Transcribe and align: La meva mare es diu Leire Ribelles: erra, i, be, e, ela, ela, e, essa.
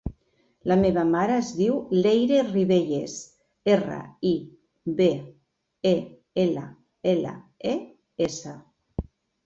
La 0.69 0.77
meva 0.83 1.01
mare 1.09 1.35
es 1.41 1.51
diu 1.57 1.75
Leire 1.97 2.39
Ribelles: 2.47 3.19
erra, 3.75 4.01
i, 4.33 4.33
be, 5.03 5.13
e, 5.95 5.95
ela, 6.49 6.69
ela, 7.17 7.39
e, 7.77 7.81
essa. 8.33 8.61